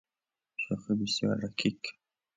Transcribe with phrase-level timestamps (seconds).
[0.61, 1.81] شوخی بسیار رکیک